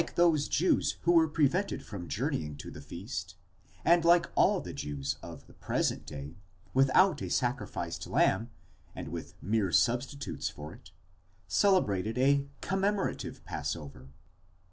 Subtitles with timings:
[0.15, 3.35] those Jews who were prevented from journeying to the feast,
[3.85, 6.37] and like all the Jews of the present day,
[6.73, 8.49] without a sacrificed lamb,
[8.95, 10.89] and with mere substitutes for it,
[11.47, 14.09] celebrated a commemorative passover, πάσχα μνημονευτικὸν.